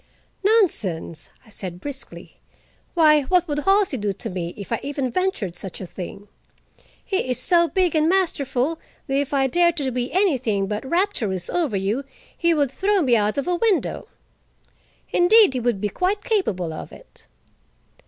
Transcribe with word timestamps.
"Nonsense!" 0.43 1.29
I 1.45 1.49
said 1.51 1.79
briskly. 1.79 2.39
"Why, 2.95 3.21
what 3.25 3.47
would 3.47 3.59
Halsey 3.59 3.97
do 3.97 4.13
to 4.13 4.31
me 4.31 4.55
if 4.57 4.71
I 4.71 4.79
even 4.81 5.11
ventured 5.11 5.55
such 5.55 5.79
a 5.79 5.85
thing? 5.85 6.27
He 7.05 7.29
is 7.29 7.37
so 7.39 7.67
big 7.67 7.93
and 7.95 8.09
masterful 8.09 8.79
that 9.05 9.13
if 9.21 9.31
I 9.31 9.45
dared 9.45 9.77
to 9.77 9.91
be 9.91 10.11
anything 10.11 10.65
but 10.65 10.83
rapturous 10.89 11.51
over 11.51 11.77
you, 11.77 12.03
he 12.35 12.51
would 12.51 12.71
throw 12.71 13.03
me 13.03 13.15
out 13.15 13.37
of 13.37 13.47
a 13.47 13.53
window. 13.53 14.07
Indeed, 15.11 15.53
he 15.53 15.59
would 15.59 15.79
be 15.79 15.89
quite 15.89 16.23
capable 16.23 16.73
of 16.73 16.91
it." 16.91 17.27